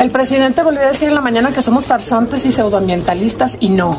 [0.00, 3.96] El presidente volvió a decir en la mañana que somos farsantes y pseudoambientalistas y no.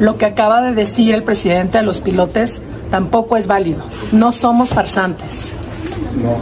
[0.00, 3.82] Lo que acaba de decir el presidente a los pilotes tampoco es válido.
[4.12, 5.52] No somos farsantes.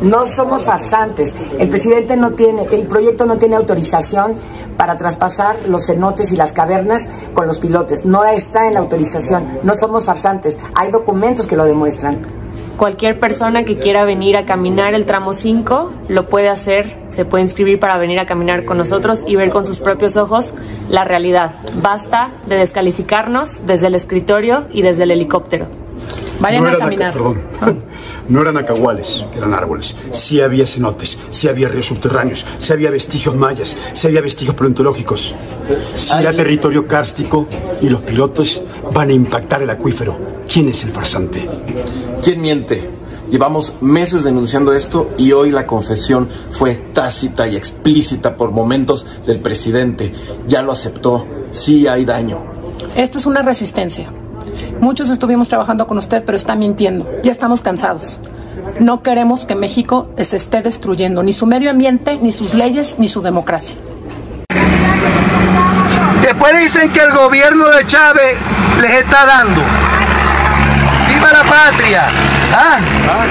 [0.02, 1.34] No somos farsantes.
[1.58, 4.34] El presidente no tiene, el proyecto no tiene autorización
[4.76, 8.04] para traspasar los cenotes y las cavernas con los pilotes.
[8.04, 9.60] No está en la autorización.
[9.62, 10.58] No somos farsantes.
[10.74, 12.45] Hay documentos que lo demuestran.
[12.76, 17.44] Cualquier persona que quiera venir a caminar el tramo 5 lo puede hacer, se puede
[17.44, 20.52] inscribir para venir a caminar con nosotros y ver con sus propios ojos
[20.90, 21.52] la realidad.
[21.80, 25.85] Basta de descalificarnos desde el escritorio y desde el helicóptero.
[26.40, 27.12] Vayan no a eran caminar.
[27.12, 27.40] perdón,
[28.28, 29.96] no eran acahuales, eran árboles.
[30.10, 35.34] Sí había cenotes, sí había ríos subterráneos, sí había vestigios mayas, sí había vestigios paleontológicos.
[35.94, 37.46] Sí era territorio kárstico
[37.80, 38.62] y los pilotos
[38.92, 40.18] van a impactar el acuífero.
[40.52, 41.48] ¿Quién es el farsante?
[42.22, 42.90] ¿Quién miente?
[43.30, 49.40] Llevamos meses denunciando esto y hoy la confesión fue tácita y explícita por momentos del
[49.40, 50.12] presidente.
[50.46, 51.26] Ya lo aceptó.
[51.50, 52.44] Sí hay daño.
[52.94, 54.12] Esto es una resistencia.
[54.80, 57.08] Muchos estuvimos trabajando con usted, pero está mintiendo.
[57.22, 58.20] Ya estamos cansados.
[58.80, 63.08] No queremos que México se esté destruyendo ni su medio ambiente, ni sus leyes, ni
[63.08, 63.76] su democracia.
[66.22, 68.36] Después dicen que el gobierno de Chávez
[68.80, 69.60] les está dando.
[71.08, 72.06] ¡Viva la patria!
[72.52, 72.78] ¿Ah?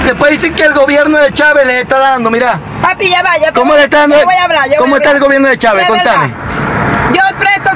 [0.04, 2.58] Después dicen que el gobierno de Chávez les está dando, mira.
[2.80, 4.76] Papi, ya va, yo te ¿Cómo voy- le está dando- yo voy a hablar, yo
[4.78, 5.86] cómo voy a está el gobierno de Chávez?
[5.86, 6.32] Contame.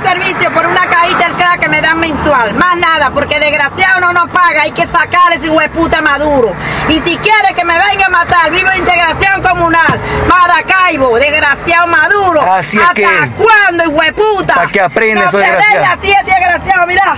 [0.03, 2.55] Servicio por una cajita del crack que me dan mensual.
[2.55, 4.63] Más nada, porque desgraciado no nos paga.
[4.63, 6.53] Hay que sacar ese hueputa maduro.
[6.89, 10.01] Y si quiere que me venga a matar, vivo en integración comunal.
[10.29, 12.41] Maracaibo, desgraciado maduro.
[12.53, 14.55] Así es ¿Hasta que- cuándo, hijueputa?
[14.55, 15.87] Pa' que aprenda eso, desgraciado.
[16.01, 17.17] así, es desgraciado, mira.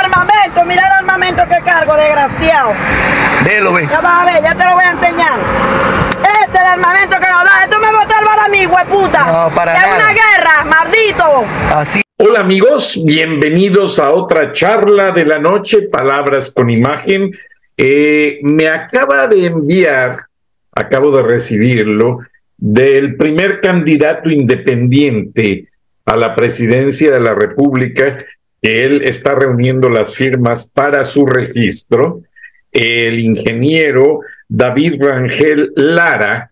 [0.00, 2.72] Armamento, mira el armamento que cargo, desgraciado.
[3.42, 3.86] Velo, ve.
[3.90, 5.32] Ya vas a ver, ya te lo voy a enseñar.
[6.42, 7.64] Este es el armamento que nos da.
[7.64, 9.24] Esto me va a salvar a mí, hueputa.
[9.24, 9.96] No, para es nada.
[9.96, 11.44] una guerra, maldito.
[11.76, 12.02] Así.
[12.18, 17.30] Hola amigos, bienvenidos a otra charla de la noche, palabras con imagen.
[17.76, 20.24] Eh, me acaba de enviar,
[20.72, 22.20] acabo de recibirlo,
[22.56, 25.68] del primer candidato independiente
[26.06, 28.16] a la presidencia de la República,
[28.62, 32.22] que él está reuniendo las firmas para su registro,
[32.72, 36.50] el ingeniero David Rangel Lara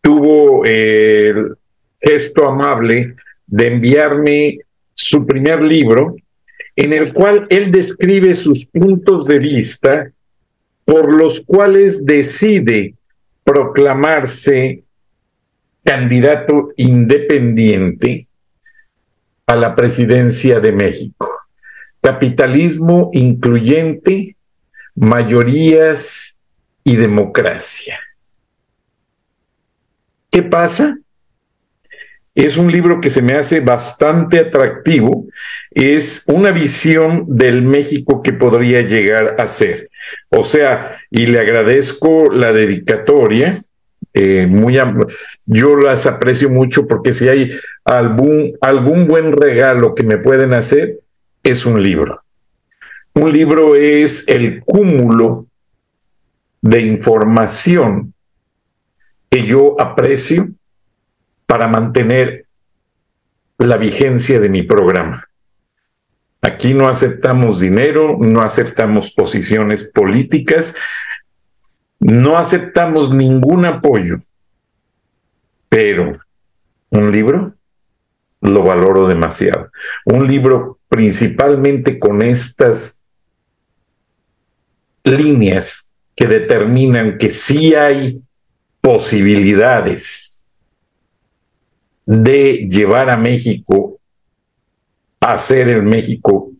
[0.00, 1.56] tuvo eh, el
[2.00, 3.14] gesto amable
[3.46, 4.58] de enviarme
[4.94, 6.16] su primer libro,
[6.76, 10.10] en el cual él describe sus puntos de vista
[10.84, 12.94] por los cuales decide
[13.44, 14.82] proclamarse
[15.82, 18.26] candidato independiente
[19.46, 21.30] a la presidencia de México.
[22.00, 24.36] Capitalismo incluyente,
[24.94, 26.38] mayorías
[26.82, 28.00] y democracia.
[30.30, 30.98] ¿Qué pasa?
[32.34, 35.26] Es un libro que se me hace bastante atractivo.
[35.70, 39.88] Es una visión del México que podría llegar a ser.
[40.30, 43.62] O sea, y le agradezco la dedicatoria.
[44.16, 44.78] eh, muy
[45.46, 47.50] yo las aprecio mucho porque si hay
[47.84, 51.00] algún, algún buen regalo que me pueden hacer,
[51.42, 52.22] es un libro.
[53.14, 55.46] Un libro es el cúmulo
[56.62, 58.14] de información
[59.28, 60.53] que yo aprecio
[61.46, 62.46] para mantener
[63.58, 65.28] la vigencia de mi programa.
[66.42, 70.74] Aquí no aceptamos dinero, no aceptamos posiciones políticas,
[72.00, 74.18] no aceptamos ningún apoyo,
[75.68, 76.18] pero
[76.90, 77.54] un libro
[78.42, 79.70] lo valoro demasiado.
[80.04, 83.00] Un libro principalmente con estas
[85.02, 88.20] líneas que determinan que sí hay
[88.80, 90.33] posibilidades
[92.06, 93.98] de llevar a México
[95.20, 96.50] a ser el México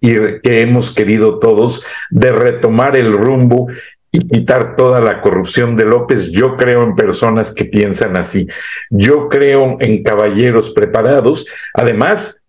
[0.00, 3.68] y que hemos querido todos de retomar el rumbo
[4.12, 6.30] y quitar toda la corrupción de López.
[6.30, 8.46] Yo creo en personas que piensan así.
[8.90, 11.46] Yo creo en caballeros preparados.
[11.74, 12.42] Además,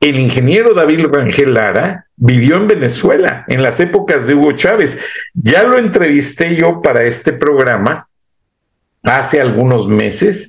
[0.00, 5.00] el ingeniero David Rangel Lara vivió en Venezuela en las épocas de Hugo Chávez.
[5.34, 8.08] Ya lo entrevisté yo para este programa
[9.02, 10.48] hace algunos meses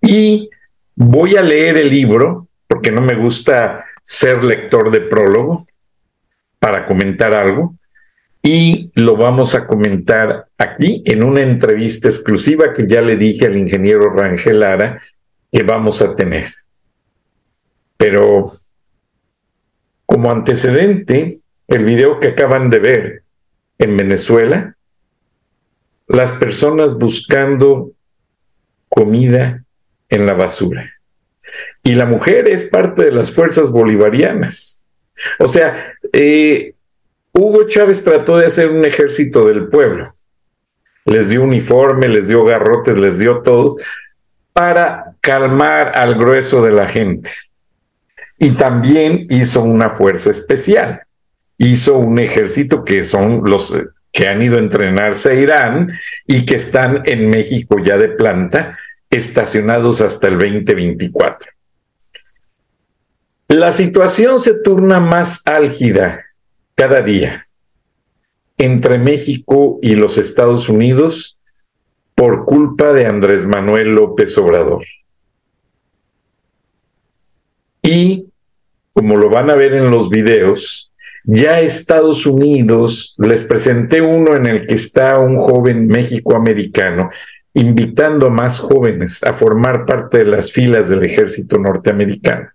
[0.00, 0.50] y
[0.94, 5.66] voy a leer el libro porque no me gusta ser lector de prólogo
[6.58, 7.74] para comentar algo
[8.42, 13.56] y lo vamos a comentar aquí en una entrevista exclusiva que ya le dije al
[13.56, 15.00] ingeniero Rangel Lara
[15.50, 16.52] que vamos a tener.
[17.96, 18.52] Pero
[20.06, 23.22] como antecedente, el video que acaban de ver
[23.78, 24.76] en Venezuela,
[26.06, 27.92] las personas buscando
[28.88, 29.64] comida
[30.08, 30.92] en la basura.
[31.82, 34.82] Y la mujer es parte de las fuerzas bolivarianas.
[35.38, 36.74] O sea, eh,
[37.32, 40.12] Hugo Chávez trató de hacer un ejército del pueblo.
[41.04, 43.76] Les dio uniforme, les dio garrotes, les dio todo
[44.52, 47.30] para calmar al grueso de la gente.
[48.38, 51.02] Y también hizo una fuerza especial.
[51.56, 53.74] Hizo un ejército que son los
[54.12, 55.92] que han ido a entrenarse a Irán
[56.26, 58.76] y que están en México ya de planta,
[59.10, 61.50] estacionados hasta el 2024.
[63.48, 66.26] La situación se torna más álgida
[66.74, 67.48] cada día
[68.58, 71.38] entre México y los Estados Unidos
[72.14, 74.84] por culpa de Andrés Manuel López Obrador.
[77.80, 78.26] Y,
[78.92, 80.92] como lo van a ver en los videos,
[81.24, 87.08] ya Estados Unidos, les presenté uno en el que está un joven México-americano
[87.54, 92.50] invitando a más jóvenes a formar parte de las filas del ejército norteamericano.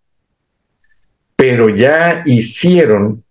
[1.36, 3.24] Pero ya hicieron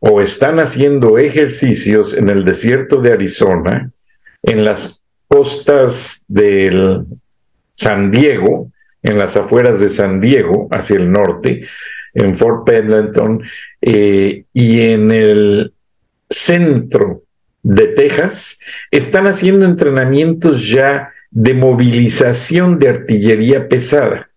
[0.00, 3.90] o están haciendo ejercicios en el desierto de Arizona,
[4.42, 7.06] en las costas del
[7.72, 8.70] San Diego,
[9.02, 11.66] en las afueras de San Diego, hacia el norte,
[12.12, 13.42] en Fort Pendleton,
[13.80, 15.72] eh, y en el
[16.28, 17.22] centro
[17.64, 24.30] de Texas, están haciendo entrenamientos ya de movilización de artillería pesada.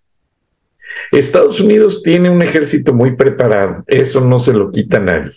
[1.12, 5.32] Estados Unidos tiene un ejército muy preparado, eso no se lo quita nadie.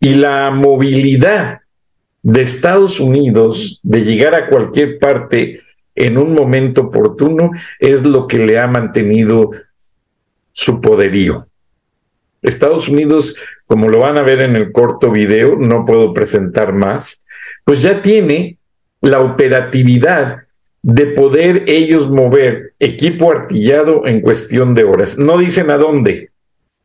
[0.00, 1.60] Y la movilidad
[2.22, 5.62] de Estados Unidos de llegar a cualquier parte
[5.94, 9.50] en un momento oportuno es lo que le ha mantenido
[10.50, 11.46] su poderío.
[12.42, 17.22] Estados Unidos, como lo van a ver en el corto video, no puedo presentar más,
[17.64, 18.58] pues ya tiene
[19.00, 20.44] la operatividad
[20.82, 25.18] de poder ellos mover equipo artillado en cuestión de horas.
[25.18, 26.30] No dicen a dónde,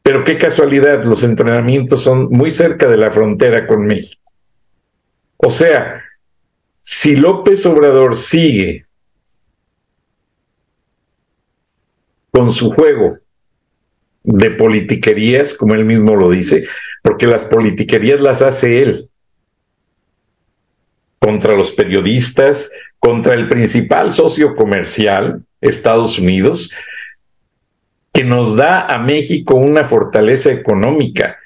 [0.01, 4.21] pero qué casualidad, los entrenamientos son muy cerca de la frontera con México.
[5.37, 6.03] O sea,
[6.81, 8.85] si López Obrador sigue
[12.31, 13.17] con su juego
[14.31, 16.65] de politiquerías, como él mismo lo dice,
[17.01, 19.09] porque las politiquerías las hace él
[21.19, 26.71] contra los periodistas, contra el principal socio comercial, Estados Unidos,
[28.13, 31.37] que nos da a México una fortaleza económica,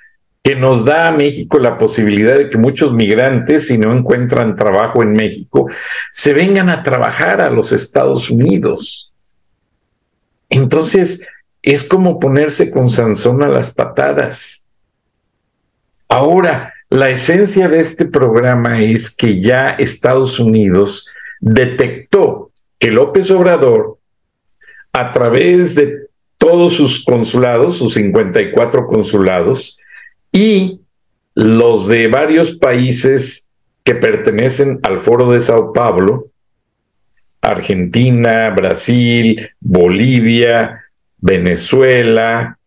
[0.43, 5.01] que nos da a México la posibilidad de que muchos migrantes, si no encuentran trabajo
[5.01, 5.69] en México,
[6.12, 9.13] se vengan a trabajar a los Estados Unidos.
[10.50, 11.25] Entonces,
[11.63, 14.65] es como ponerse con Sansón a las patadas.
[16.10, 23.98] Ahora, la esencia de este programa es que ya Estados Unidos detectó que López Obrador,
[24.91, 29.79] a través de todos sus consulados, sus 54 consulados,
[30.32, 30.82] y
[31.34, 33.48] los de varios países
[33.84, 36.27] que pertenecen al Foro de Sao Paulo,
[37.41, 40.83] Argentina, Brasil, Bolivia,
[41.24, 42.60] Venezuela,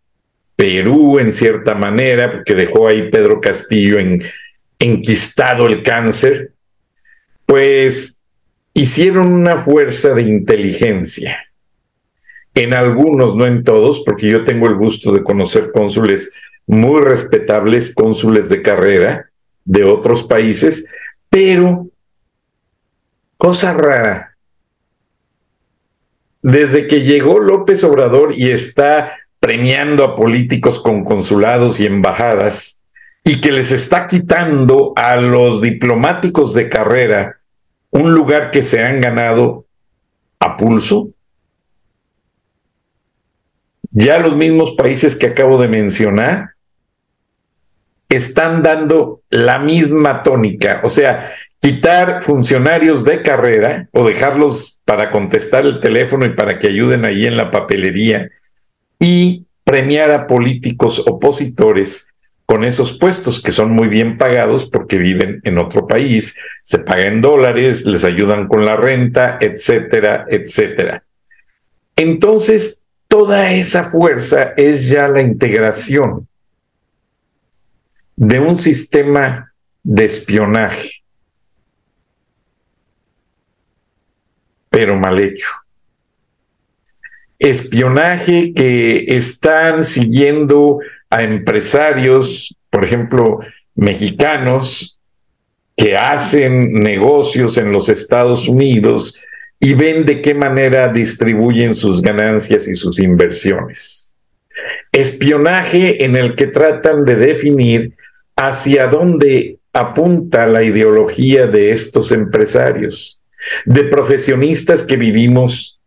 [0.57, 4.23] Perú en cierta manera, porque dejó ahí Pedro Castillo en,
[4.79, 6.53] enquistado el cáncer,
[7.45, 8.19] pues
[8.73, 11.39] hicieron una fuerza de inteligencia.
[12.55, 16.33] En algunos, no en todos, porque yo tengo el gusto de conocer cónsules
[16.67, 19.31] muy respetables, cónsules de carrera
[19.67, 20.87] de otros países,
[21.29, 21.89] pero
[23.37, 24.36] cosa rara.
[26.47, 32.85] Desde que llegó López Obrador y está premiando a políticos con consulados y embajadas,
[33.25, 37.41] y que les está quitando a los diplomáticos de carrera
[37.91, 39.67] un lugar que se han ganado
[40.39, 41.09] a pulso.
[43.91, 46.51] Ya los mismos países que acabo de mencionar
[48.09, 51.29] están dando la misma tónica, o sea,
[51.61, 57.27] quitar funcionarios de carrera o dejarlos para contestar el teléfono y para que ayuden ahí
[57.27, 58.31] en la papelería
[59.01, 62.09] y premiar a políticos opositores
[62.47, 67.21] con esos puestos que son muy bien pagados porque viven en otro país, se pagan
[67.21, 71.03] dólares, les ayudan con la renta, etcétera, etcétera.
[71.97, 76.29] Entonces, toda esa fuerza es ya la integración
[78.15, 81.03] de un sistema de espionaje,
[84.77, 85.49] pero mal hecho.
[87.39, 93.39] Espionaje que están siguiendo a empresarios, por ejemplo,
[93.75, 94.99] mexicanos,
[95.75, 99.19] que hacen negocios en los Estados Unidos
[99.59, 104.13] y ven de qué manera distribuyen sus ganancias y sus inversiones.
[104.93, 107.95] Espionaje en el que tratan de definir
[108.37, 113.23] hacia dónde apunta la ideología de estos empresarios,
[113.65, 115.81] de profesionistas que vivimos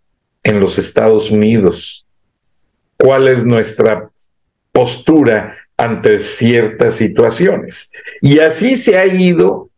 [0.43, 2.05] en los Estados Unidos.
[2.97, 4.09] ¿Cuál es nuestra
[4.71, 7.91] postura ante ciertas situaciones?
[8.21, 9.69] Y así se ha ido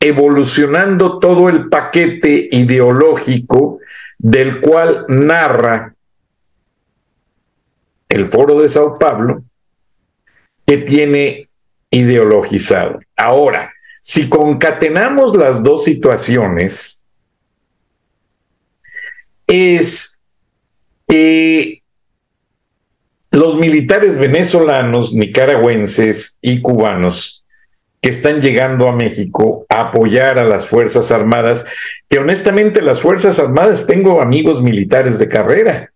[0.00, 3.80] evolucionando todo el paquete ideológico
[4.18, 5.94] del cual narra
[8.08, 9.42] el foro de Sao Paulo
[10.66, 11.48] que tiene
[11.90, 13.00] ideologizado.
[13.16, 13.72] Ahora,
[14.08, 17.04] si concatenamos las dos situaciones,
[19.46, 20.18] es
[21.06, 21.82] que
[23.30, 27.44] los militares venezolanos, nicaragüenses y cubanos
[28.00, 31.66] que están llegando a México a apoyar a las Fuerzas Armadas,
[32.08, 35.92] que honestamente las Fuerzas Armadas tengo amigos militares de carrera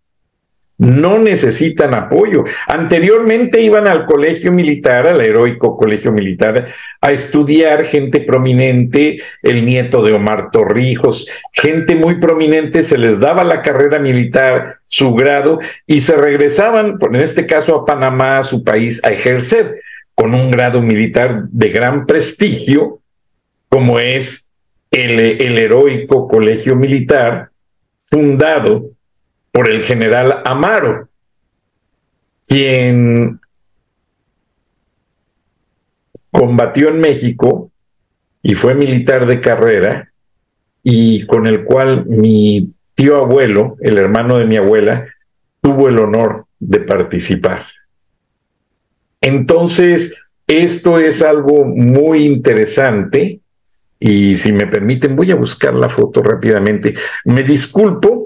[0.83, 2.43] no necesitan apoyo.
[2.67, 6.67] Anteriormente iban al colegio militar, al heroico colegio militar,
[7.01, 13.45] a estudiar gente prominente, el nieto de Omar Torrijos, gente muy prominente, se les daba
[13.45, 18.65] la carrera militar, su grado, y se regresaban, en este caso a Panamá, a su
[18.65, 19.81] país, a ejercer
[20.17, 22.99] con un grado militar de gran prestigio,
[23.69, 24.49] como es
[24.91, 27.51] el, el heroico colegio militar,
[28.05, 28.92] fundado
[29.53, 31.09] por el general Amaro,
[32.47, 33.39] quien
[36.31, 37.71] combatió en México
[38.43, 40.11] y fue militar de carrera
[40.83, 45.07] y con el cual mi tío abuelo, el hermano de mi abuela,
[45.61, 47.65] tuvo el honor de participar.
[49.21, 53.41] Entonces, esto es algo muy interesante
[54.01, 56.95] y si me permiten, voy a buscar la foto rápidamente.
[57.25, 58.22] Me disculpo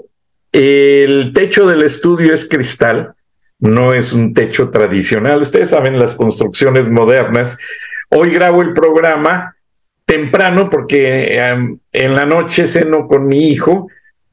[0.51, 3.13] el techo del estudio es cristal,
[3.59, 5.41] no es un techo tradicional.
[5.41, 7.57] Ustedes saben las construcciones modernas.
[8.09, 9.55] Hoy grabo el programa
[10.05, 11.37] temprano porque
[11.91, 13.89] en la noche ceno con mi hijo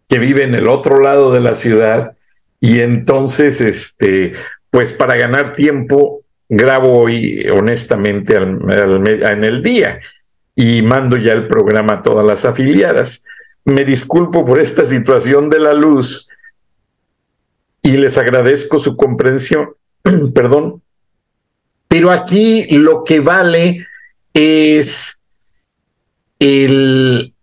[0.09, 2.17] que vive en el otro lado de la ciudad
[2.61, 4.33] y entonces, este,
[4.71, 9.99] pues para ganar tiempo grabo hoy honestamente en el día
[10.55, 13.25] y mando ya el programa a todas las afiliadas
[13.65, 16.29] me disculpo por esta situación de la luz
[17.83, 19.75] y les agradezco su comprensión,
[20.35, 20.83] perdón.
[21.89, 23.87] Pero aquí lo que vale
[24.33, 25.21] es
[26.39, 27.35] el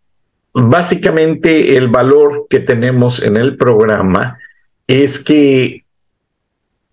[0.54, 4.38] básicamente el valor que tenemos en el programa
[4.88, 5.86] es que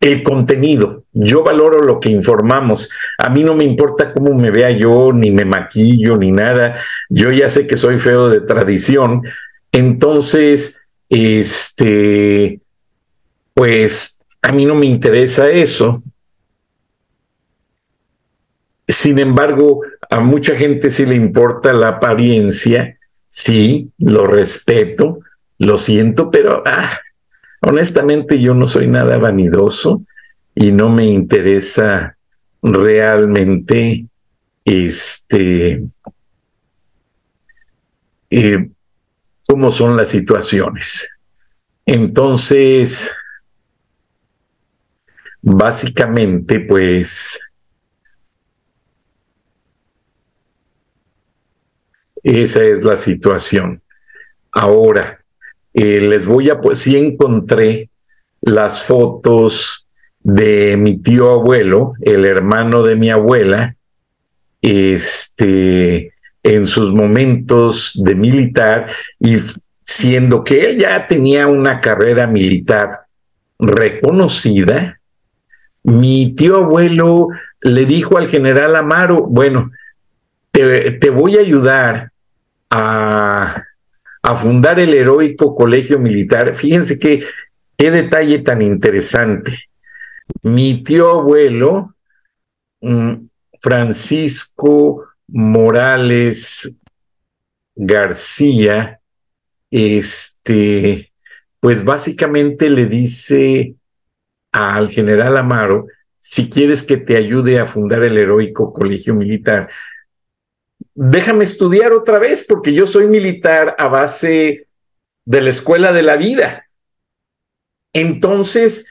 [0.01, 1.05] el contenido.
[1.21, 2.89] Yo valoro lo que informamos.
[3.19, 6.77] A mí no me importa cómo me vea yo, ni me maquillo, ni nada.
[7.09, 9.23] Yo ya sé que soy feo de tradición.
[9.73, 12.61] Entonces, este,
[13.53, 16.03] pues a mí no me interesa eso.
[18.87, 22.97] Sin embargo, a mucha gente sí le importa la apariencia.
[23.29, 25.19] Sí, lo respeto,
[25.59, 26.99] lo siento, pero ah,
[27.61, 30.03] Honestamente, yo no soy nada vanidoso
[30.61, 32.17] y no me interesa
[32.61, 34.07] realmente
[34.65, 35.85] este
[38.29, 38.69] eh,
[39.47, 41.09] cómo son las situaciones.
[41.87, 43.13] Entonces,
[45.41, 47.41] básicamente, pues,
[52.25, 53.81] esa es la situación.
[54.51, 55.25] Ahora,
[55.73, 57.91] eh, les voy a, pues sí encontré
[58.41, 59.88] las fotos
[60.29, 63.77] de mi tío abuelo, el hermano de mi abuela,
[64.61, 69.39] este, en sus momentos de militar y
[69.87, 73.07] siendo que él ya tenía una carrera militar
[73.59, 75.01] reconocida,
[75.83, 77.29] mi tío abuelo
[77.63, 79.71] le dijo al general Amaro, bueno,
[80.51, 82.13] te, voy a ayudar
[82.69, 83.63] a,
[84.23, 86.55] a, fundar el heroico colegio militar.
[86.55, 87.25] Fíjense que,
[87.79, 89.69] qué detalle tan interesante.
[90.43, 91.95] Mi tío abuelo,
[92.81, 93.15] mm,
[93.61, 96.75] Francisco Morales
[97.75, 99.01] García,
[99.71, 101.13] este,
[101.61, 103.75] pues básicamente le dice
[104.53, 105.87] al general Amaro,
[106.19, 109.69] si quieres que te ayude a fundar el heroico colegio militar,
[110.95, 114.67] déjame estudiar otra vez porque yo soy militar a base
[115.25, 116.69] de la escuela de la vida.
[117.93, 118.87] Entonces,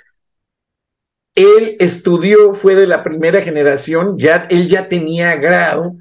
[1.37, 5.95] él estudió, fue de la primera generación, ya, él ya tenía grado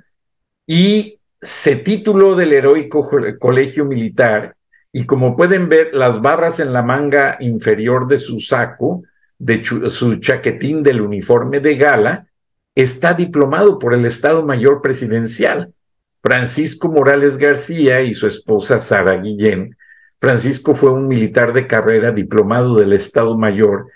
[0.67, 4.57] y se tituló del heroico colegio militar
[4.99, 9.03] y como pueden ver, las barras en la manga inferior de su saco,
[9.39, 12.29] de su chaquetín del uniforme de gala,
[12.75, 15.75] está diplomado por el Estado Mayor Presidencial.
[16.23, 19.77] Francisco Morales García y su esposa Sara Guillén.
[20.19, 23.89] Francisco fue un militar de carrera diplomado del Estado Mayor,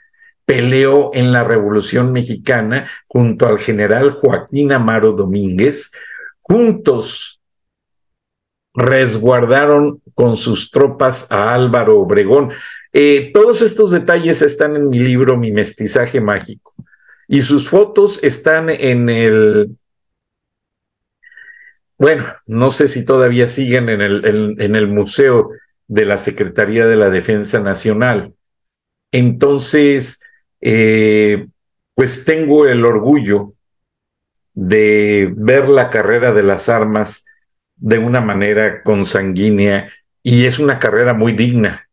[0.44, 5.92] peleó en la Revolución Mexicana junto al general Joaquín Amaro Domínguez.
[6.40, 7.40] Juntos
[8.74, 12.52] resguardaron con sus tropas a Álvaro Obregón.
[12.92, 16.74] Eh, todos estos detalles están en mi libro Mi mestizaje mágico
[17.28, 19.76] y sus fotos están en el,
[21.96, 25.50] bueno, no sé si todavía siguen en el, en el Museo
[25.86, 28.34] de la Secretaría de la Defensa Nacional.
[29.12, 30.20] Entonces,
[30.60, 31.46] eh,
[31.94, 33.54] pues tengo el orgullo
[34.54, 37.24] de ver la carrera de las armas
[37.76, 39.88] de una manera consanguínea
[40.22, 41.88] y es una carrera muy digna.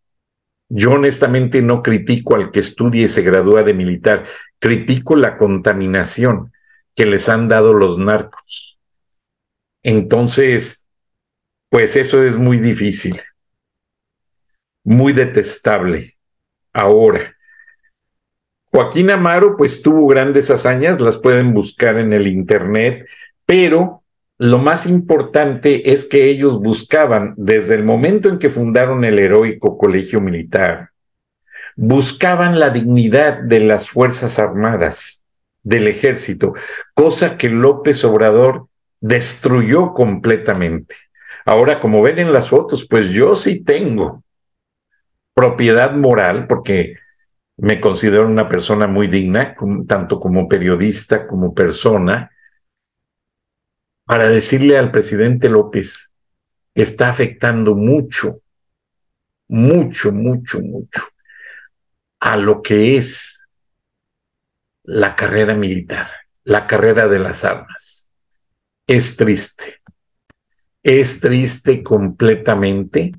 [0.69, 4.25] Yo honestamente no critico al que estudie y se gradúa de militar,
[4.59, 6.51] critico la contaminación
[6.93, 8.77] que les han dado los narcos.
[9.83, 10.85] Entonces,
[11.69, 13.17] pues eso es muy difícil,
[14.83, 16.17] muy detestable.
[16.73, 17.36] Ahora,
[18.77, 23.07] Joaquín Amaro, pues tuvo grandes hazañas, las pueden buscar en el Internet,
[23.43, 24.03] pero
[24.37, 29.79] lo más importante es que ellos buscaban, desde el momento en que fundaron el heroico
[29.79, 30.91] colegio militar,
[31.75, 35.23] buscaban la dignidad de las Fuerzas Armadas,
[35.63, 36.53] del ejército,
[36.93, 38.67] cosa que López Obrador
[39.01, 40.93] destruyó completamente.
[41.45, 44.23] Ahora, como ven en las fotos, pues yo sí tengo
[45.33, 46.93] propiedad moral, porque
[47.57, 49.55] me considero una persona muy digna,
[49.87, 52.31] tanto como periodista como persona,
[54.05, 56.13] para decirle al presidente López
[56.73, 58.41] que está afectando mucho,
[59.47, 61.03] mucho, mucho, mucho
[62.19, 63.45] a lo que es
[64.83, 66.07] la carrera militar,
[66.43, 68.09] la carrera de las armas.
[68.85, 69.81] Es triste,
[70.83, 73.13] es triste completamente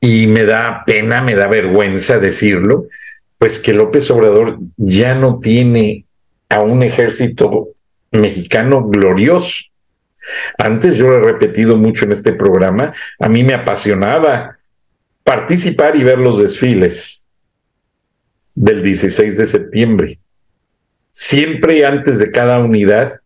[0.00, 2.86] y me da pena, me da vergüenza decirlo,
[3.38, 6.04] pues que López Obrador ya no tiene
[6.48, 7.68] a un ejército
[8.10, 9.64] mexicano glorioso.
[10.58, 14.58] Antes yo lo he repetido mucho en este programa, a mí me apasionaba
[15.24, 17.24] participar y ver los desfiles
[18.54, 20.18] del 16 de septiembre.
[21.12, 23.20] Siempre antes de cada unidad,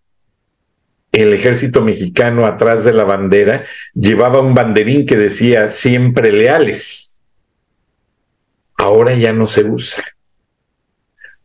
[1.13, 7.12] el ejército mexicano atrás de la bandera llevaba un banderín que decía siempre leales.
[8.83, 10.05] Ahora ya no se usa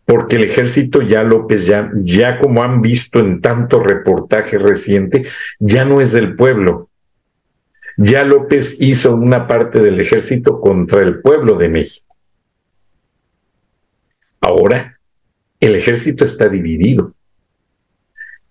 [0.08, 5.26] porque el ejército ya López, ya, ya como han visto en tanto reportaje reciente,
[5.60, 6.90] ya no es del pueblo.
[7.98, 12.16] Ya López hizo una parte del ejército contra el pueblo de México.
[14.40, 14.98] Ahora,
[15.60, 17.14] el ejército está dividido.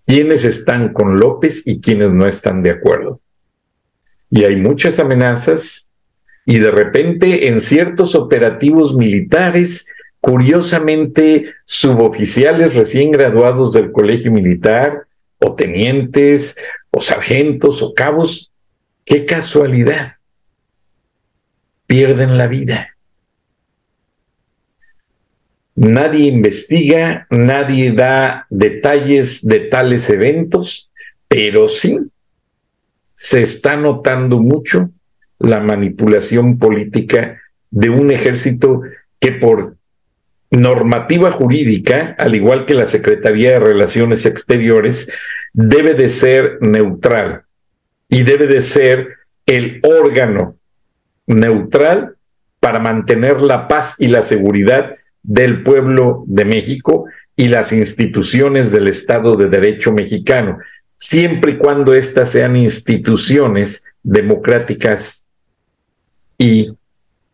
[0.05, 3.23] ¿Quiénes están con López y quiénes no están de acuerdo?
[4.29, 5.91] Y hay muchas amenazas
[6.47, 9.87] y de repente en ciertos operativos militares
[10.21, 15.07] curiosamente suboficiales recién graduados del colegio militar,
[15.39, 16.57] o tenientes,
[16.91, 18.51] o sargentos, o cabos.
[19.05, 20.15] ¡Qué casualidad!
[21.87, 22.97] Pierden la vida.
[25.75, 30.91] Nadie investiga, nadie da detalles de tales eventos,
[31.29, 31.99] pero sí
[33.15, 34.91] se está notando mucho
[35.39, 38.83] la manipulación política de un ejército
[39.21, 39.77] que por
[40.51, 45.13] normativa jurídica, al igual que la Secretaría de Relaciones Exteriores,
[45.53, 47.43] debe de ser neutral
[48.09, 49.09] y debe de ser
[49.47, 50.57] el órgano
[51.27, 52.17] neutral
[52.61, 58.89] para mantener la paz y la seguridad del pueblo de México y las instituciones del
[58.89, 60.59] Estado de Derecho mexicano,
[60.97, 65.26] siempre y cuando éstas sean instituciones democráticas
[66.39, 66.73] y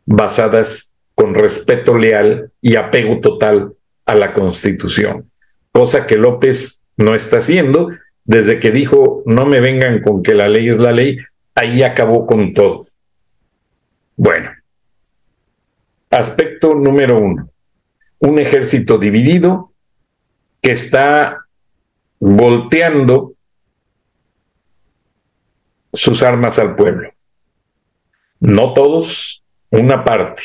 [0.06, 3.74] basadas con respeto leal y apego total
[4.06, 5.30] a la Constitución,
[5.70, 7.88] cosa que López no está haciendo.
[8.24, 11.18] Desde que dijo, no me vengan con que la ley es la ley,
[11.54, 12.86] ahí acabó con todo.
[14.16, 14.50] Bueno,
[16.10, 17.50] aspecto número uno,
[18.20, 19.72] un ejército dividido
[20.60, 21.46] que está
[22.20, 23.34] volteando
[25.92, 27.11] sus armas al pueblo.
[28.42, 30.42] No todos, una parte.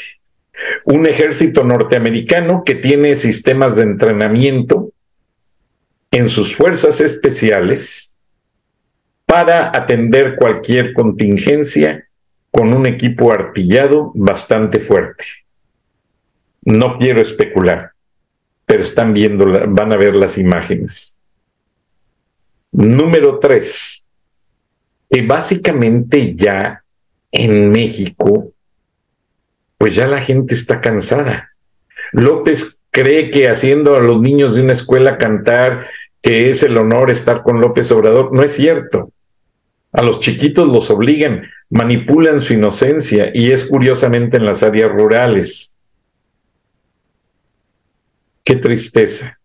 [0.86, 4.92] Un ejército norteamericano que tiene sistemas de entrenamiento
[6.12, 8.16] en sus fuerzas especiales
[9.26, 12.08] para atender cualquier contingencia
[12.52, 15.26] con un equipo artillado bastante fuerte.
[16.62, 17.94] No quiero especular,
[18.68, 21.18] pero están viendo, van a ver las imágenes.
[22.72, 24.08] Número tres,
[25.10, 26.84] que básicamente ya
[27.32, 28.52] en México,
[29.78, 31.52] pues ya la gente está cansada.
[32.12, 35.88] López cree que haciendo a los niños de una escuela cantar
[36.22, 39.12] que es el honor estar con López Obrador, no es cierto.
[39.92, 45.76] A los chiquitos los obligan, manipulan su inocencia y es curiosamente en las áreas rurales.
[48.44, 49.40] Qué tristeza.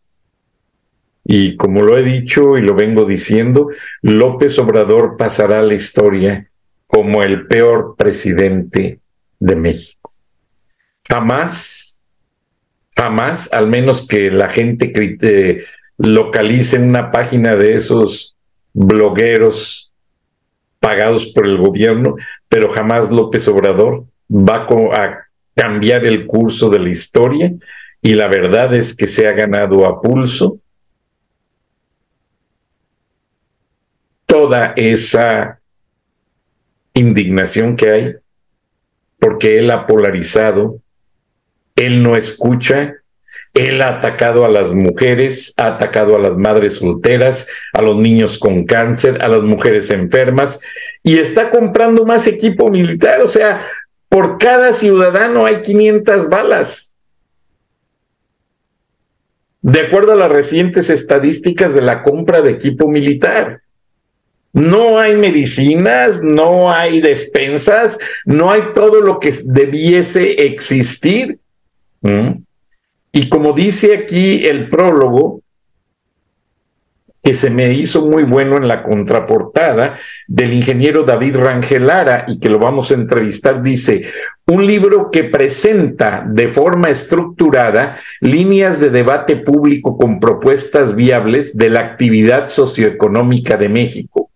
[1.24, 3.68] Y como lo he dicho y lo vengo diciendo,
[4.00, 6.50] López Obrador pasará a la historia
[6.92, 9.00] como el peor presidente
[9.40, 10.12] de México.
[11.08, 11.98] Jamás,
[12.94, 15.64] jamás, al menos que la gente eh,
[15.96, 18.36] localice una página de esos
[18.74, 19.90] blogueros
[20.80, 22.16] pagados por el gobierno,
[22.50, 27.54] pero jamás López Obrador va a cambiar el curso de la historia
[28.02, 30.58] y la verdad es que se ha ganado a pulso
[34.26, 35.61] toda esa
[36.94, 38.14] indignación que hay,
[39.18, 40.80] porque él ha polarizado,
[41.76, 42.94] él no escucha,
[43.54, 48.38] él ha atacado a las mujeres, ha atacado a las madres solteras, a los niños
[48.38, 50.60] con cáncer, a las mujeres enfermas
[51.02, 53.20] y está comprando más equipo militar.
[53.20, 53.60] O sea,
[54.08, 56.94] por cada ciudadano hay 500 balas.
[59.60, 63.60] De acuerdo a las recientes estadísticas de la compra de equipo militar.
[64.52, 71.38] No hay medicinas, no hay despensas, no hay todo lo que debiese existir.
[73.12, 75.40] Y como dice aquí el prólogo,
[77.22, 79.94] que se me hizo muy bueno en la contraportada
[80.26, 84.02] del ingeniero David Rangelara y que lo vamos a entrevistar, dice,
[84.48, 91.70] un libro que presenta de forma estructurada líneas de debate público con propuestas viables de
[91.70, 94.31] la actividad socioeconómica de México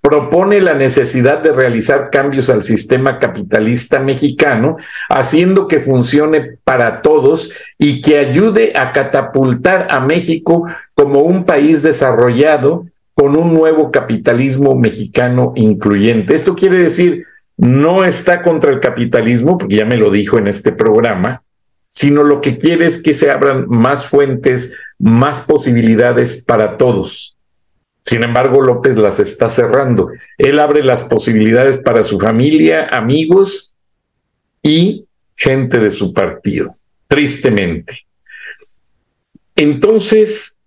[0.00, 4.76] propone la necesidad de realizar cambios al sistema capitalista mexicano,
[5.08, 11.82] haciendo que funcione para todos y que ayude a catapultar a México como un país
[11.82, 16.34] desarrollado con un nuevo capitalismo mexicano incluyente.
[16.34, 17.24] Esto quiere decir,
[17.56, 21.42] no está contra el capitalismo, porque ya me lo dijo en este programa,
[21.88, 27.33] sino lo que quiere es que se abran más fuentes, más posibilidades para todos
[28.04, 30.10] sin embargo, López las está cerrando.
[30.36, 33.74] Él abre las posibilidades para su familia, amigos
[34.62, 36.76] y gente de su partido,
[37.08, 38.00] tristemente.
[39.56, 40.58] Entonces,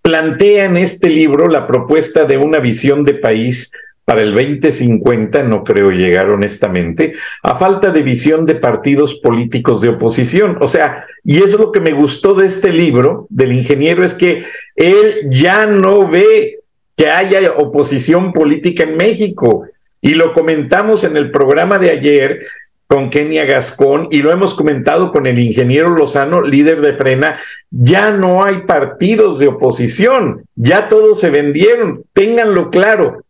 [0.00, 3.72] plantea en este libro la propuesta de una visión de país
[4.04, 9.90] para el 2050 no creo llegar honestamente, a falta de visión de partidos políticos de
[9.90, 10.58] oposición.
[10.60, 14.14] O sea, y eso es lo que me gustó de este libro del ingeniero, es
[14.14, 14.44] que
[14.76, 16.60] él ya no ve
[16.96, 19.64] que haya oposición política en México.
[20.00, 22.40] Y lo comentamos en el programa de ayer
[22.86, 27.36] con Kenia Gascón y lo hemos comentado con el ingeniero Lozano, líder de Frena,
[27.70, 33.23] ya no hay partidos de oposición, ya todos se vendieron, ténganlo claro,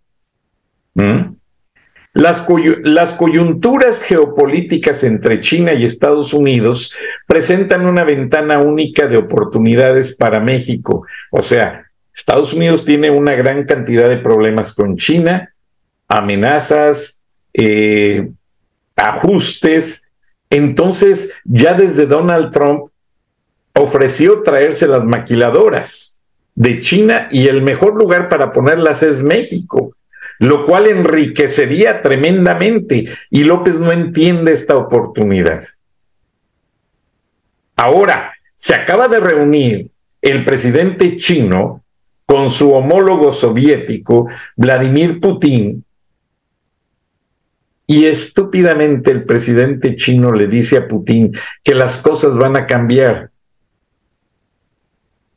[0.94, 1.34] ¿Mm?
[2.14, 6.94] Las, coyunturas geopolíticas entre China y Estados Unidos
[7.26, 11.04] presentan una ventana única de oportunidades para México.
[11.32, 15.52] O sea, Estados Unidos tiene una gran cantidad de problemas con China,
[16.06, 17.20] amenazas,
[17.52, 18.30] eh,
[18.94, 20.08] ajustes.
[20.50, 22.90] Entonces, ya desde Donald Trump
[23.74, 26.20] ofreció traerse las maquiladoras
[26.54, 29.96] de China y el mejor lugar para ponerlas es México
[30.38, 35.64] lo cual enriquecería tremendamente y López no entiende esta oportunidad.
[37.76, 39.90] Ahora, se acaba de reunir
[40.22, 41.84] el presidente chino
[42.26, 45.84] con su homólogo soviético, Vladimir Putin,
[47.86, 53.30] y estúpidamente el presidente chino le dice a Putin que las cosas van a cambiar,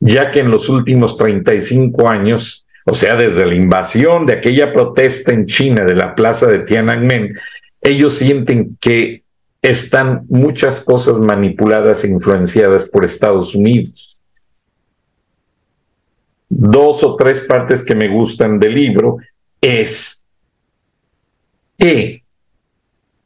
[0.00, 5.30] ya que en los últimos 35 años, o sea, desde la invasión de aquella protesta
[5.30, 7.38] en China de la plaza de Tiananmen,
[7.82, 9.24] ellos sienten que
[9.60, 14.16] están muchas cosas manipuladas e influenciadas por Estados Unidos.
[16.48, 19.18] Dos o tres partes que me gustan del libro
[19.60, 20.24] es
[21.76, 22.22] que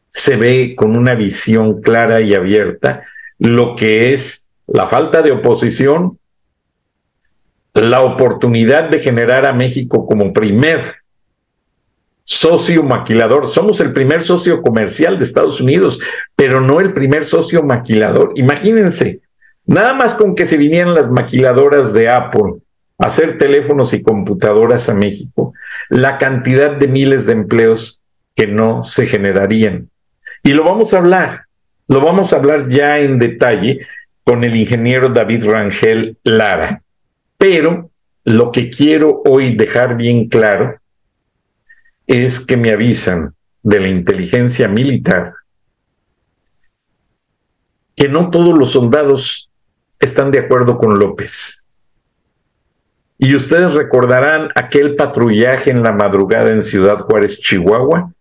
[0.08, 3.04] se ve con una visión clara y abierta
[3.38, 6.18] lo que es la falta de oposición,
[7.74, 10.96] la oportunidad de generar a México como primer
[12.24, 13.46] socio maquilador.
[13.46, 16.00] Somos el primer socio comercial de Estados Unidos,
[16.36, 18.32] pero no el primer socio maquilador.
[18.36, 19.20] Imagínense,
[19.66, 22.54] nada más con que se vinieran las maquiladoras de Apple
[22.98, 25.54] a hacer teléfonos y computadoras a México,
[25.88, 28.00] la cantidad de miles de empleos
[28.34, 29.88] que no se generarían.
[30.42, 31.46] Y lo vamos a hablar,
[31.88, 33.86] lo vamos a hablar ya en detalle
[34.24, 36.82] con el ingeniero David Rangel Lara.
[37.42, 37.90] Pero
[38.22, 40.76] lo que quiero hoy dejar bien claro
[42.06, 45.34] es que me avisan de la inteligencia militar
[47.96, 49.50] que no todos los soldados
[49.98, 51.66] están de acuerdo con López.
[53.18, 58.12] Y ustedes recordarán aquel patrullaje en la madrugada en Ciudad Juárez, Chihuahua,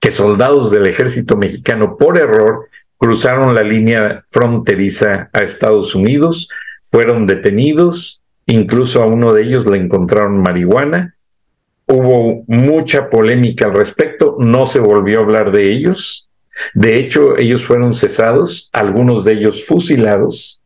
[0.00, 2.66] que soldados del ejército mexicano por error
[2.98, 6.48] cruzaron la línea fronteriza a Estados Unidos,
[6.82, 11.16] fueron detenidos, incluso a uno de ellos le encontraron marihuana,
[11.86, 16.28] hubo mucha polémica al respecto, no se volvió a hablar de ellos,
[16.74, 20.62] de hecho ellos fueron cesados, algunos de ellos fusilados,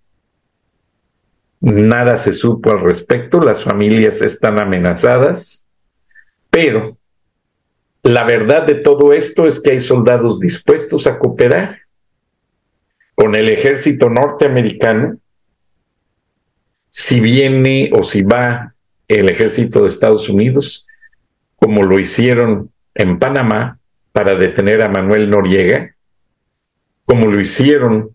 [1.60, 5.66] nada se supo al respecto, las familias están amenazadas,
[6.50, 6.96] pero
[8.02, 11.80] la verdad de todo esto es que hay soldados dispuestos a cooperar
[13.14, 15.18] con el ejército norteamericano
[16.90, 18.74] si viene o si va
[19.08, 20.86] el ejército de Estados Unidos,
[21.56, 23.78] como lo hicieron en Panamá
[24.12, 25.94] para detener a Manuel Noriega,
[27.04, 28.14] como lo hicieron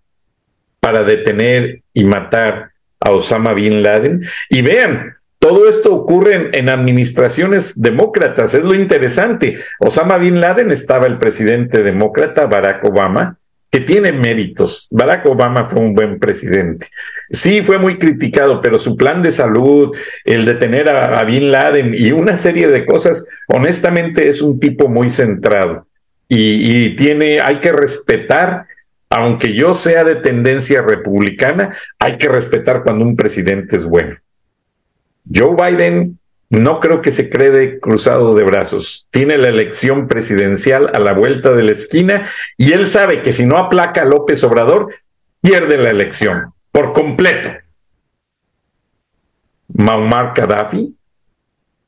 [0.80, 4.24] para detener y matar a Osama Bin Laden.
[4.50, 9.60] Y vean, todo esto ocurre en, administraciones demócratas, es lo interesante.
[9.80, 13.38] Osama Bin Laden estaba el presidente demócrata Barack Obama,
[13.76, 14.88] que tiene méritos.
[14.90, 16.88] Barack Obama fue un buen presidente.
[17.30, 21.94] Sí, fue muy criticado, pero su plan de salud, el detener a, a Bin Laden
[21.94, 25.88] y una serie de cosas, honestamente es un tipo muy centrado.
[26.30, 28.66] Y, y tiene, hay que respetar
[29.10, 34.16] aunque yo sea de tendencia republicana, hay que respetar cuando un presidente es bueno.
[35.34, 36.18] Joe Biden
[36.56, 39.08] no creo que se cree cruzado de brazos.
[39.12, 43.46] Tiene la elección presidencial a la vuelta de la esquina y él sabe que si
[43.46, 44.94] no aplaca a López Obrador,
[45.42, 47.50] pierde la elección por completo.
[49.68, 50.96] Muammar Gaddafi,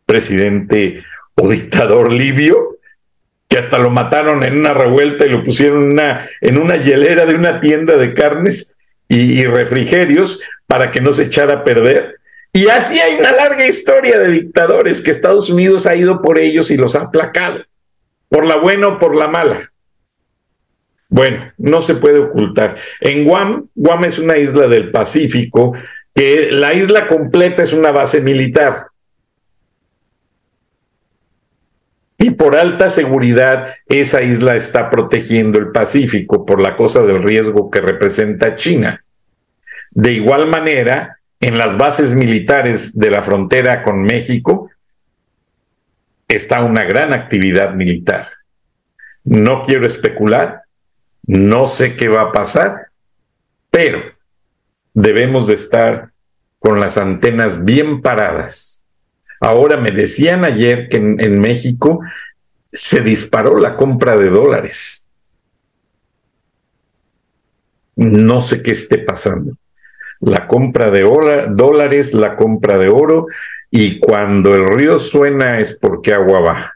[0.06, 1.04] presidente
[1.36, 2.78] o dictador libio,
[3.48, 7.36] que hasta lo mataron en una revuelta y lo pusieron una, en una hielera de
[7.36, 8.78] una tienda de carnes
[9.08, 12.17] y refrigerios para que no se echara a perder
[12.58, 16.72] y así hay una larga historia de dictadores que Estados Unidos ha ido por ellos
[16.72, 17.64] y los ha aplacado,
[18.30, 19.72] por la buena o por la mala.
[21.08, 22.76] Bueno, no se puede ocultar.
[23.00, 25.74] En Guam, Guam es una isla del Pacífico,
[26.16, 28.88] que la isla completa es una base militar.
[32.18, 37.70] Y por alta seguridad, esa isla está protegiendo el Pacífico por la cosa del riesgo
[37.70, 39.06] que representa China.
[39.92, 44.70] De igual manera, en las bases militares de la frontera con México
[46.28, 48.30] está una gran actividad militar.
[49.24, 50.64] No quiero especular,
[51.26, 52.88] no sé qué va a pasar,
[53.70, 54.02] pero
[54.94, 56.12] debemos de estar
[56.60, 58.84] con las antenas bien paradas.
[59.40, 62.02] Ahora me decían ayer que en, en México
[62.74, 65.08] se disparó la compra de dólares.
[67.96, 69.56] No sé qué esté pasando
[70.20, 73.28] la compra de dólares, la compra de oro,
[73.70, 76.74] y cuando el río suena es porque agua va.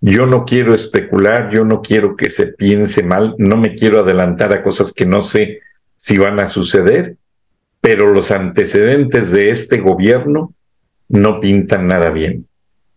[0.00, 4.52] Yo no quiero especular, yo no quiero que se piense mal, no me quiero adelantar
[4.52, 5.60] a cosas que no sé
[5.96, 7.16] si van a suceder,
[7.80, 10.52] pero los antecedentes de este gobierno
[11.08, 12.46] no pintan nada bien.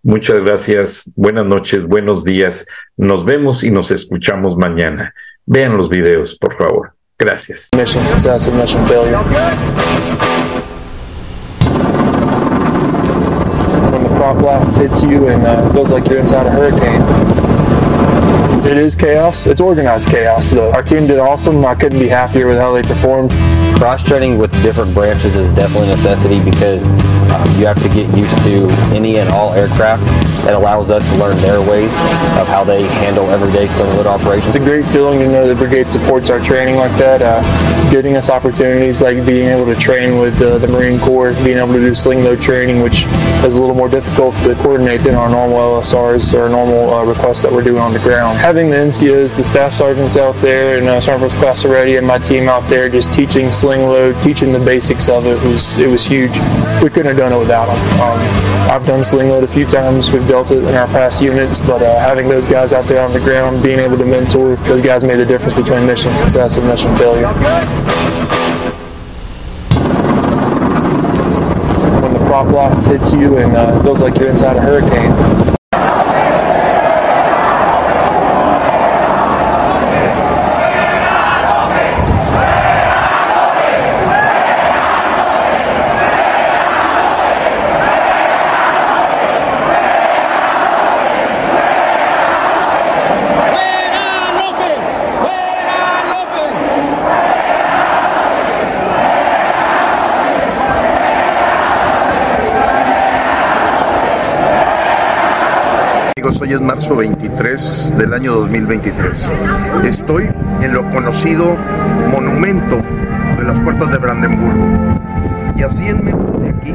[0.04, 2.66] Muchas gracias, buenas noches, buenos días,
[2.98, 5.14] nos vemos y nos escuchamos mañana.
[5.46, 6.97] Vean los videos, por favor.
[7.20, 7.70] Gracias.
[7.76, 9.18] Mission success and mission failure.
[13.92, 17.02] When the prop blast hits you and uh, feels like you're inside a hurricane.
[18.68, 19.48] It is chaos.
[19.48, 20.72] It's organized chaos, though.
[20.74, 21.66] Our team did awesome.
[21.66, 23.32] I couldn't be happier with how they performed.
[23.80, 26.84] Cross training with different branches is definitely a necessity because
[27.48, 30.06] um, you have to get used to any and all aircraft.
[30.46, 31.92] That allows us to learn their ways
[32.40, 34.56] of how they handle everyday sling load operations.
[34.56, 38.16] It's a great feeling to know the brigade supports our training like that, uh, getting
[38.16, 41.80] us opportunities like being able to train with uh, the Marine Corps, being able to
[41.80, 43.04] do sling load training, which
[43.44, 47.42] is a little more difficult to coordinate than our normal LSRs or normal uh, requests
[47.42, 48.38] that we're doing on the ground.
[48.38, 52.08] Having the NCOs, the staff sergeants out there, and uh, Sergeant First Class already, and
[52.08, 55.88] my team out there just teaching sling load, teaching the basics of it was it
[55.88, 56.32] was huge.
[56.82, 57.78] We couldn't have done it without them.
[58.02, 58.20] Um,
[58.70, 60.12] I've done sling load a few times.
[60.12, 63.14] We've dealt it in our past units, but uh, having those guys out there on
[63.14, 66.68] the ground, being able to mentor, those guys made the difference between mission success and
[66.68, 67.28] mission failure.
[72.02, 75.57] When the prop blast hits you and uh, feels like you're inside a hurricane,
[106.28, 109.32] Hoy es marzo 23 del año 2023.
[109.86, 110.30] Estoy
[110.62, 111.56] en lo conocido
[112.12, 112.82] monumento
[113.38, 115.00] de las puertas de Brandenburgo.
[115.56, 116.74] Y a 100 metros de aquí,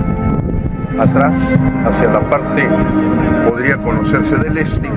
[0.99, 1.35] atrás,
[1.85, 2.67] hacia la parte,
[3.47, 4.91] podría conocerse del este,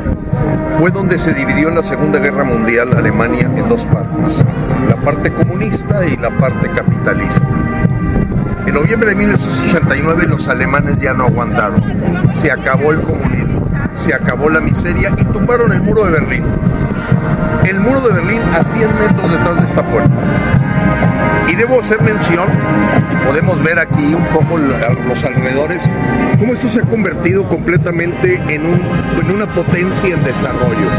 [0.79, 4.37] fue donde se dividió en la Segunda Guerra Mundial Alemania en dos partes,
[4.87, 7.45] la parte comunista y la parte capitalista.
[8.65, 11.83] En noviembre de 1989 los alemanes ya no aguantaron,
[12.33, 16.43] se acabó el comunismo se acabó la miseria y tumbaron el muro de Berlín.
[17.63, 20.13] El muro de Berlín a 100 metros detrás de esta puerta.
[21.47, 22.47] Y debo hacer mención,
[23.11, 25.91] y podemos ver aquí un poco los alrededores,
[26.39, 30.89] cómo esto se ha convertido completamente en, en una potencia en desarrollo.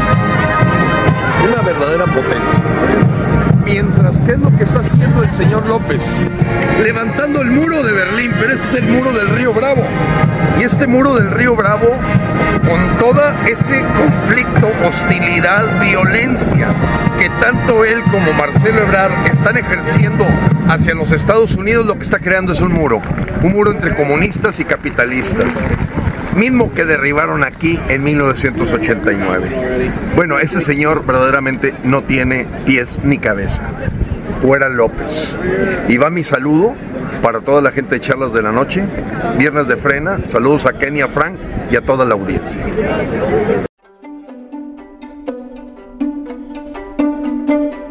[1.51, 2.63] Una verdadera potencia.
[3.69, 6.21] Mientras, ¿qué es lo que está haciendo el señor López?
[6.81, 9.83] Levantando el muro de Berlín, pero este es el muro del río Bravo.
[10.57, 11.87] Y este muro del río Bravo,
[12.65, 16.69] con todo ese conflicto, hostilidad, violencia
[17.19, 20.25] que tanto él como Marcelo Ebrard están ejerciendo
[20.69, 23.01] hacia los Estados Unidos, lo que está creando es un muro.
[23.43, 25.53] Un muro entre comunistas y capitalistas
[26.37, 29.49] mismo que derribaron aquí en 1989.
[30.15, 33.63] Bueno, este señor verdaderamente no tiene pies ni cabeza.
[34.41, 35.35] Fuera López.
[35.89, 36.75] Y va mi saludo
[37.21, 38.83] para toda la gente de Charlas de la Noche,
[39.37, 41.35] Viernes de Frena, saludos a Kenia Frank
[41.71, 42.63] y a toda la audiencia.